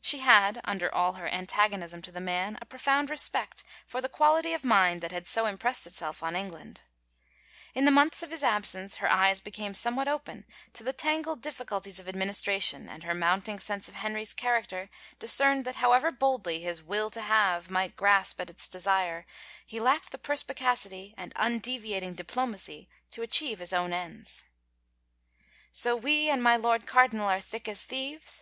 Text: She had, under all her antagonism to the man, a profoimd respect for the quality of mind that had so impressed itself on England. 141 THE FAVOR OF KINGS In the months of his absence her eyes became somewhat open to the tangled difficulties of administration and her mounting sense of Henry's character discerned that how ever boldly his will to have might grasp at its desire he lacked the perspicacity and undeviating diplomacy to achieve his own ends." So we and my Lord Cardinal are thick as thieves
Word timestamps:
She 0.00 0.20
had, 0.20 0.60
under 0.62 0.94
all 0.94 1.14
her 1.14 1.26
antagonism 1.28 2.02
to 2.02 2.12
the 2.12 2.20
man, 2.20 2.56
a 2.62 2.66
profoimd 2.66 3.10
respect 3.10 3.64
for 3.84 4.00
the 4.00 4.08
quality 4.08 4.52
of 4.54 4.62
mind 4.62 5.00
that 5.00 5.10
had 5.10 5.26
so 5.26 5.46
impressed 5.46 5.88
itself 5.88 6.22
on 6.22 6.36
England. 6.36 6.82
141 7.72 7.80
THE 7.80 7.80
FAVOR 7.80 7.80
OF 7.80 7.80
KINGS 7.80 7.80
In 7.80 7.84
the 7.84 8.00
months 8.00 8.22
of 8.22 8.30
his 8.30 8.44
absence 8.88 8.96
her 9.00 9.10
eyes 9.10 9.40
became 9.40 9.74
somewhat 9.74 10.06
open 10.06 10.44
to 10.74 10.84
the 10.84 10.92
tangled 10.92 11.42
difficulties 11.42 11.98
of 11.98 12.08
administration 12.08 12.88
and 12.88 13.02
her 13.02 13.12
mounting 13.12 13.58
sense 13.58 13.88
of 13.88 13.96
Henry's 13.96 14.32
character 14.34 14.88
discerned 15.18 15.64
that 15.64 15.74
how 15.82 15.90
ever 15.94 16.12
boldly 16.12 16.60
his 16.60 16.80
will 16.80 17.10
to 17.10 17.20
have 17.20 17.68
might 17.68 17.96
grasp 17.96 18.40
at 18.40 18.48
its 18.48 18.68
desire 18.68 19.26
he 19.66 19.80
lacked 19.80 20.12
the 20.12 20.16
perspicacity 20.16 21.12
and 21.18 21.32
undeviating 21.34 22.14
diplomacy 22.14 22.88
to 23.10 23.20
achieve 23.22 23.58
his 23.58 23.72
own 23.72 23.92
ends." 23.92 24.44
So 25.72 25.96
we 25.96 26.30
and 26.30 26.40
my 26.40 26.56
Lord 26.56 26.86
Cardinal 26.86 27.26
are 27.26 27.40
thick 27.40 27.66
as 27.66 27.82
thieves 27.82 28.40